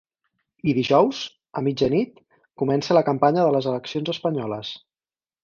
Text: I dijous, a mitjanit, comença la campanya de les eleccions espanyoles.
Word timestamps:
I 0.69 0.73
dijous, 0.77 1.19
a 1.61 1.63
mitjanit, 1.67 2.17
comença 2.63 2.99
la 2.99 3.05
campanya 3.11 3.45
de 3.49 3.53
les 3.59 3.69
eleccions 3.75 4.13
espanyoles. 4.17 4.75